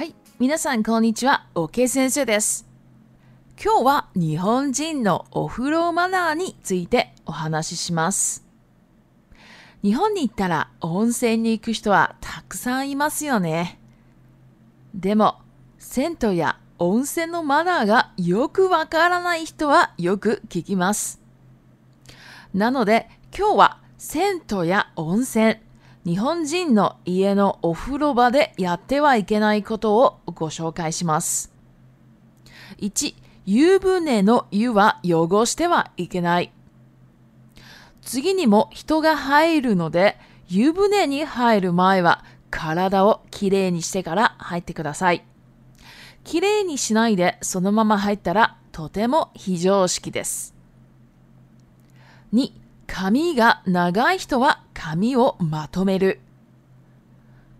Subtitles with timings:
[0.00, 0.14] はい。
[0.38, 1.44] 皆さん、こんにちは。
[1.54, 2.66] オケ先生です。
[3.62, 8.42] 今日は日本人のお風呂マナーについてお話しします。
[9.82, 13.78] 日本に行ったら温泉に行く人はたくさんいますよね。
[14.94, 15.36] でも、
[15.78, 21.20] 銭湯や温泉のマナーがよくわからない人はよく聞きます。
[22.54, 23.06] なので、
[23.38, 25.56] 今日は銭湯や温泉、
[26.06, 31.52] 日本人の家のお風呂場でやってはいけないことをご紹介します。
[32.78, 36.52] 1、湯船の湯は汚してはいけない。
[38.00, 40.16] 次にも人が入るので、
[40.48, 45.22] 湯船に入る前は体をきれいにしてから入ってください。
[46.24, 50.54] きれいにしないでそのまま入ったらとても非常識です。
[52.32, 52.52] 2、
[52.92, 56.18] 髪が長い人は髪をまとめる。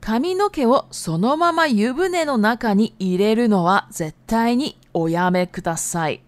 [0.00, 6.20] 髪の毛をそのまま湯船の中に入れるのは絶対におやめください。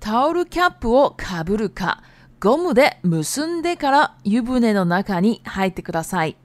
[0.00, 2.02] タオルキャップをかぶるか、
[2.40, 6.36] ゴムで結んでから湯船の中に入ってください。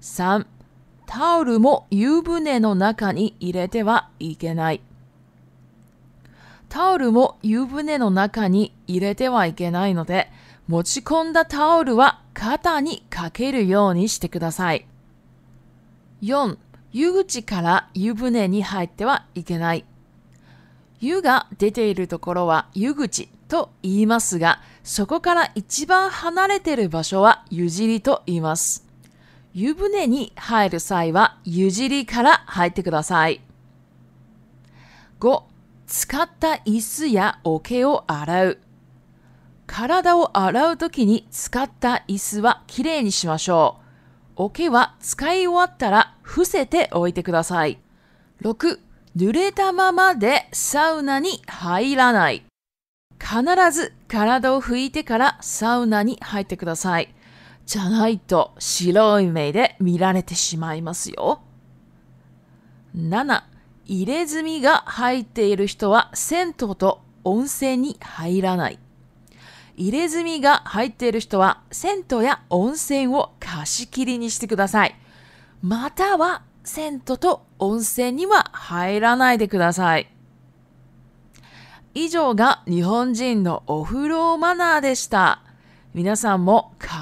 [0.00, 0.46] 3.
[1.06, 4.80] タオルも湯船の中に入れてはいけない。
[6.74, 10.28] タオルも湯船の中に入れてはいけないので、
[10.66, 14.84] 持ち込んだタオルは肩にかけるようにしてください。
[16.24, 16.56] 4.
[16.90, 19.84] 湯口から湯船に入ってはいけない。
[20.98, 28.84] 湯が出ているところは湯口と言いますが、そこから一番離れてる場所は湯尻と言います。
[29.52, 33.40] 湯船に入る際は湯尻から入ってください。
[35.20, 35.53] 5.
[35.96, 38.58] 使った椅子や桶を洗う。
[39.68, 43.78] 体を洗うときに使った椅子はきれいにしましょ
[44.30, 44.32] う。
[44.34, 47.78] 桶は使い終わったら伏せておいてください。
[48.42, 48.80] 6、
[49.16, 52.44] 濡れたままでサウナに入らない。
[53.20, 57.14] 必ず体を拭いてからサウナに入ってください。
[57.66, 61.40] じゃないと白い目で見られてしまいますよ。
[62.96, 63.53] 7
[63.86, 68.78] 入れ墨が入っている人は銭湯と温泉に入らない。
[69.76, 74.94] 入れ墨が入っている人は銭湯や温泉を貸し切りにしてください。
[75.62, 80.10] または銭湯と温泉には入らないでください。
[81.92, 85.42] 以上が日本人のお風呂マナーでした。
[85.92, 86.92] 皆さんも必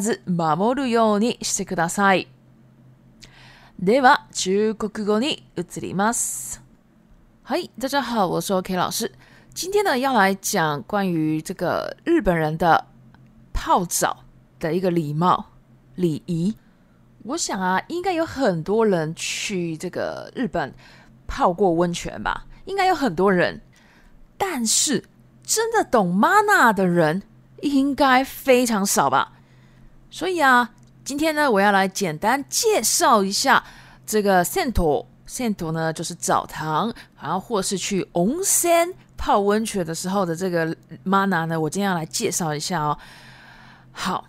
[0.00, 2.31] ず守るようにしてください。
[3.84, 3.88] 大
[7.88, 9.10] 家好，我是 K 老师。
[9.52, 12.86] 今天呢，要来讲关于这个日本人的
[13.52, 14.22] 泡澡
[14.60, 15.46] 的一个礼貌
[15.96, 16.56] 礼仪。
[17.24, 20.72] 我想啊，应该有很多人去这个日本
[21.26, 23.62] 泡过温泉吧，应该有很多人，
[24.38, 25.02] 但是
[25.42, 27.24] 真的懂 mana 的人
[27.62, 29.32] 应该非常少吧。
[30.08, 30.70] 所以啊。
[31.04, 33.62] 今天呢，我要来简单介绍一下
[34.06, 40.66] 这个 sen t o s e n t o 呢就是澡堂，然后或是去 onsen 泡温泉的时候的这个
[41.04, 42.96] mana 呢，我今天要来介绍一下哦。
[43.90, 44.24] 好，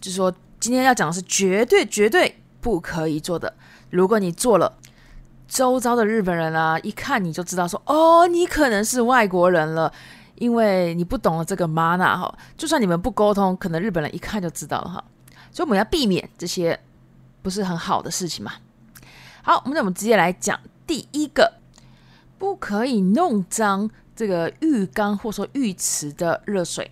[0.00, 3.52] 就说今天要讲的是绝对绝对不可以做的，
[3.90, 4.72] 如果你做了，
[5.48, 9.92] 周遭的日本人啊，一看你就知道，说哦，你可能是外国人了，
[10.36, 12.32] 因为你不懂了这个 mana 哈。
[12.56, 15.04] 就算你们不沟通，可能日本人一看就知道了哈。
[15.52, 16.78] 所以我们要避免这些
[17.42, 18.54] 不是很好的事情嘛。
[19.42, 21.54] 好，我那我们直接来讲第一个，
[22.38, 26.90] 不可以弄脏这个浴缸或说浴池的热水。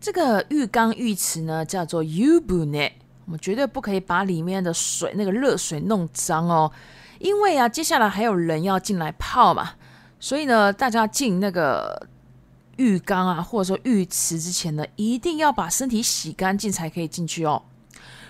[0.00, 2.92] 这个浴缸、浴池呢叫做 u b u n e t
[3.26, 6.70] 我们绝对不可以把里面的水那个热水弄脏哦。
[7.18, 9.72] 因为啊，接下来还有人要进来泡嘛，
[10.20, 12.06] 所以呢，大家进那个
[12.76, 17.60] 浴缸啊，或者说浴池之前呢，一定要把身体洗干净才可以进去哦。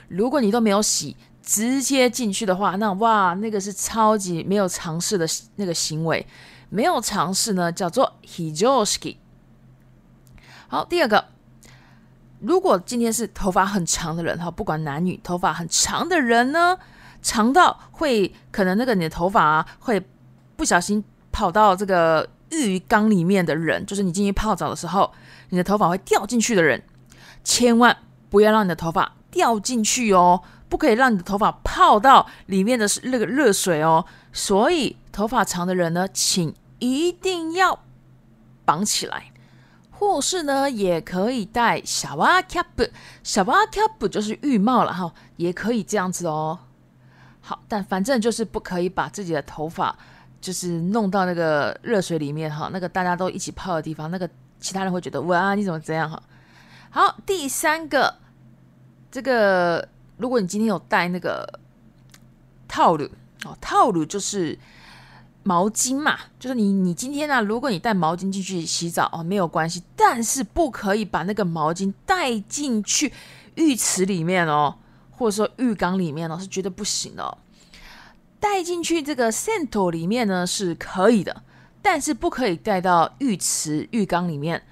[0.08, 5.26] 如果你都没有洗，直接进去的话，那哇，那个是超级没有尝试的
[5.56, 6.26] 那个行为。
[6.70, 9.16] 没有尝试呢，叫做 hijoski。
[10.66, 11.25] 好，第二个，
[12.40, 16.76] 如果今天是头发很长的人哈，不管男女，头发很长的人呢，
[17.22, 20.02] 长到会可能那个你的头发啊，会
[20.56, 21.02] 不小心
[21.32, 25.11] 跑到这个浴缸里面的人，就是你进去泡澡的时候，
[25.49, 26.82] 你的头发会掉进去的人，
[27.43, 27.96] 千万
[28.28, 29.12] 不要让你的头发。
[29.38, 34.05] 掉进去哦，不可以让你的头发泡到里面的那个热水哦。
[34.32, 37.79] 所以头发长的人呢，请一定要
[38.64, 39.26] 绑起来，
[39.93, 42.64] 或是呢，也可以戴小蛙 cap，
[43.23, 46.58] 小蛙 cap 就是浴帽了哈，也可以这样子哦。
[47.40, 49.96] 好，但反正就是不可以把自己的头发
[50.40, 56.20] 就是弄到那个热水里面哈，那个大家都一起泡的地方，那个其他人会觉得哇，你怎么这样哈？
[56.90, 58.12] 好，第三个。
[59.10, 59.87] 这个，
[60.19, 61.46] 如果你今天有带那个
[62.66, 63.05] 套路
[63.44, 64.58] 哦，套路就是
[65.43, 73.12] 毛巾嘛，就是你你今天呢，如果你带毛巾进去洗澡哦，没有关系，但是不可以把那个毛巾带进去
[73.55, 74.76] 浴池里面哦，
[75.11, 77.38] 或者说浴缸里面哦，是绝对不行的。
[78.40, 81.43] 带进去这个 center 里面呢是可以的，
[81.81, 84.62] 但是不可以带到浴池、浴缸里面。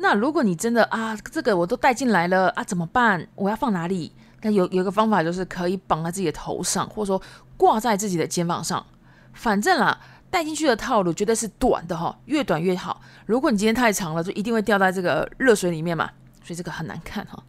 [0.00, 3.26] 那如果你真的啊，这个我都带进来了啊，怎么办？
[3.34, 4.12] 我要放哪里？
[4.42, 7.20] 那有有个方法，就是可以绑在自己的头上，或者说
[7.56, 8.84] 挂在自己的肩膀上。
[9.32, 9.98] 反正啦，
[10.30, 13.00] 带进去的套路绝对是短的哈，越短越好。
[13.26, 16.08] 如果你今天太长了，就一定会掉在这个热水里面嘛，
[16.44, 17.42] 所以这个很难看哈。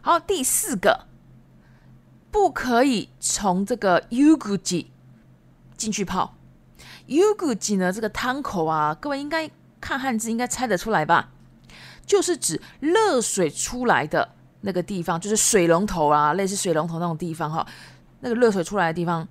[0.00, 1.06] 好，第四个，
[2.32, 4.86] 不可以从这个 Uguji
[5.76, 6.34] 进去泡。
[7.06, 9.48] Uguji 呢，这个汤口啊，各位应该
[9.80, 11.30] 看汉字应该猜得出来吧？
[12.06, 14.30] 就是指热水出来的
[14.60, 17.66] 那个地方，就是水龙头啊，类似水龙头那种地方哈。
[18.20, 19.26] 那个热水出来的地方，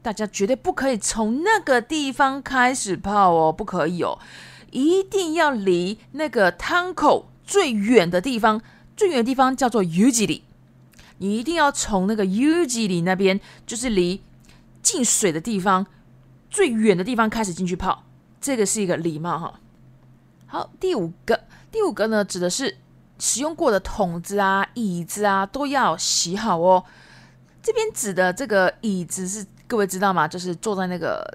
[0.00, 4.18] 大家绝对不可以从那个地方开始泡哦，不可以哦，
[4.70, 8.62] 一定要离那个汤口最远的地方，
[8.96, 10.44] 最远的地方叫做 u j 里，
[11.18, 14.22] 你一定要从那个 u j 里那边，就是离
[14.82, 15.86] 进水的地方
[16.50, 18.04] 最远的地方开始进去泡，
[18.40, 19.60] 这个是一个礼貌哈。
[20.46, 21.38] 好，第五个。
[21.72, 22.76] 第五个呢，指的是
[23.18, 26.84] 使用过的桶子啊、椅子啊都要洗好哦。
[27.62, 30.28] 这边指的这个椅子是各位知道吗？
[30.28, 31.26] 就是坐在那个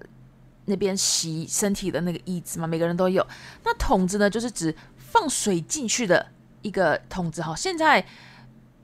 [0.65, 3.25] 那边洗身体的那个椅子嘛，每个人都有。
[3.63, 6.23] 那桶子呢，就是指放水进去的
[6.61, 7.55] 一个桶子哈。
[7.55, 8.05] 现在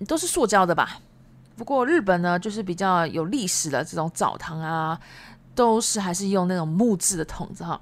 [0.07, 0.99] 都是塑胶的吧？
[1.55, 4.99] 不过日本呢，就是比较有历史的这种澡堂啊，
[5.53, 7.79] 都是还是用那种木质的桶子哈。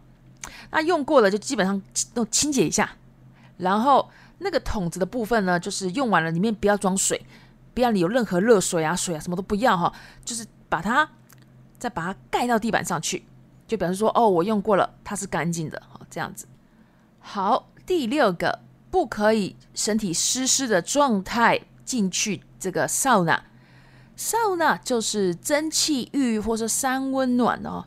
[0.72, 1.82] 那用过了就基本上
[2.14, 2.98] 都清洁一下。
[3.62, 4.10] 然后
[4.40, 7.22] 那个桶子的部分呢，就是用完了，里面不要装水，
[7.74, 9.92] 不要你有任何热水啊、水啊，什么都不要哈，
[10.26, 11.08] 就是把它
[11.78, 13.24] 再把它盖到地板上去，
[13.68, 16.48] 就表示说哦，我用过了，它是干净的，好这样子。
[17.20, 18.60] 好，第六个
[18.90, 27.86] 不可以身体湿湿的状态进去这个 sauna，sauna 就是蒸汽浴或者三温暖哦，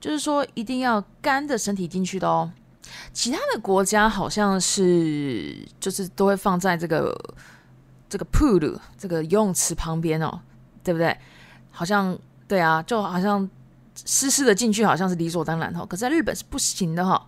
[0.00, 2.52] 就是说一定要干的身体进去的哦。
[3.12, 7.16] 其他的国家好像是就是都会放在这个
[8.08, 10.40] 这个 pool 这个游泳池旁边哦，
[10.82, 11.16] 对不对？
[11.70, 12.16] 好像
[12.48, 13.48] 对啊，就好像
[14.04, 15.84] 湿湿的进去好像是理所当然哦。
[15.86, 17.26] 可在日本是不行的哈。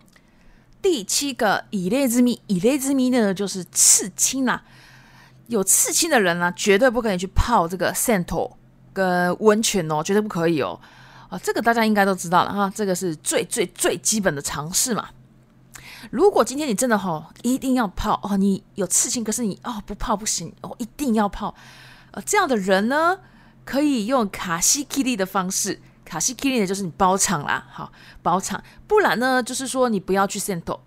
[0.81, 4.63] 第七个以列之谜，以列之谜呢就是刺青啦。
[5.47, 8.51] 有刺青的人呢绝对不可以去泡这个 s e n to
[8.93, 10.81] 跟温泉哦，绝对不可以哦。
[11.29, 15.09] 啊，这个大家应该都知道了哈，这个是最最最基本的常识嘛。
[16.11, 21.55] 如果今天你真的吼，一定要泡哦，你有刺青，可是你哦不泡不行哦，一定要泡，
[22.11, 23.19] 呃，这样的人呢
[23.65, 27.93] 可以用卡西奇力的方式，卡西奇力的就是你包场啦，好
[28.23, 30.81] 包场，不然呢就是说你不要去 s e n o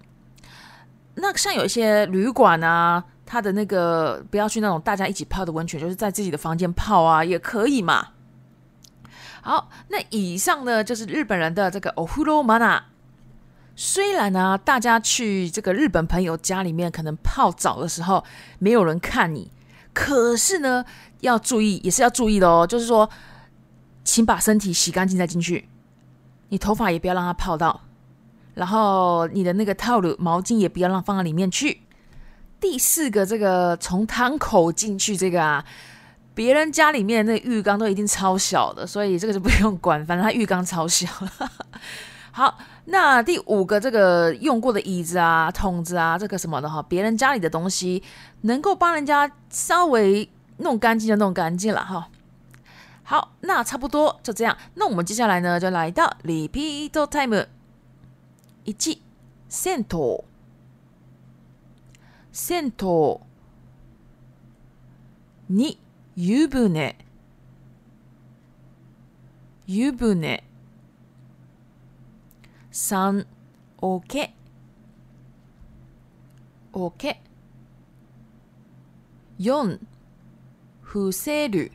[1.15, 8.10] 那像有一些旅馆啊，他的那个不要去那种大家一起泡的温泉，就是在自己的房间泡啊也可以嘛。
[9.41, 12.81] 好，那以上呢就是日本人的这个 ohuro mana。
[13.75, 18.24] 虽然呢，大家去这个日本朋友家里面可能泡澡的时候
[18.58, 19.51] 没有人看你，
[19.94, 20.86] 可是呢，
[21.20, 22.65] 要注意也是要注意的哦。
[22.65, 23.10] 就是说，
[24.05, 25.67] 请把身体洗干净再进去，
[26.50, 27.82] 你头发也不要让它泡到，
[28.53, 31.82] 然后你的那个套路毛巾也不要让放到里面去。
[32.62, 35.65] 第四个，这个从汤口进去这个啊，
[36.34, 41.05] 别人家里面那浴缸都一定超小的，所以这个就不用管，反正他浴缸超小。
[42.35, 48.03] 好，那第五个这个用过的椅子啊、桶子啊、这个什么的哈，别人家里的东西，
[48.41, 50.27] 能够帮人家稍微
[50.57, 52.09] 弄干净就弄干净了哈。
[53.03, 54.57] 好，那差不多就这样。
[54.73, 57.47] 那我们接下来呢，就来到リピートタイム。
[58.65, 58.75] 一
[59.47, 60.23] 戦闘
[62.33, 63.21] 戦闘
[65.47, 65.77] 二
[66.15, 66.95] 遊ぶね
[69.67, 70.41] 遊ぶね
[72.75, 73.25] 3
[73.77, 74.34] おけ
[76.74, 77.22] おけ
[79.39, 79.79] 4
[80.82, 81.72] 伏せる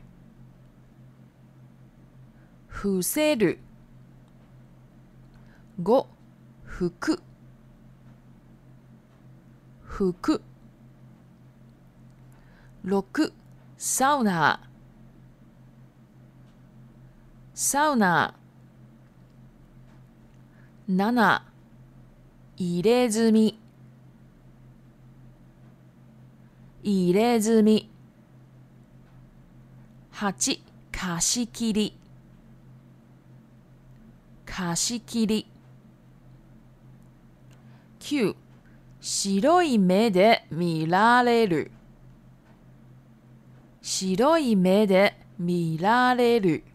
[2.67, 3.57] 伏せる
[5.81, 6.05] 5
[6.65, 7.19] 服
[9.83, 10.41] 服
[12.85, 13.31] 6
[13.79, 14.67] サウナー、
[17.55, 18.40] サウナー。
[20.91, 21.41] 7
[22.57, 23.57] 入れ墨
[26.83, 27.89] 入れ墨
[30.11, 30.59] 8
[30.91, 31.97] 貸し切り
[34.45, 35.47] 貸し切り
[38.01, 38.35] 9
[38.99, 41.71] 白い目で見られる
[43.81, 46.65] 白い目で見られる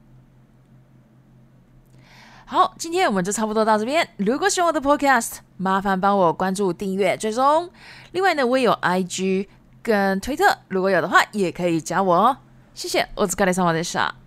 [2.49, 4.09] 好，今天我们就差不多到这边。
[4.19, 7.69] 如果喜欢我的 Podcast，麻烦帮我关注、订阅、追踪。
[8.13, 9.49] 另外呢，我也有 IG
[9.83, 12.37] 跟推特，如果有的话，也可以加我哦。
[12.73, 14.26] 谢谢我 z g a r i s a